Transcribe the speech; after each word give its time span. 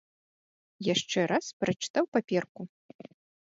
Яшчэ 0.93 1.19
раз 1.33 1.45
прачытаў 1.65 2.05
паперку. 2.17 2.61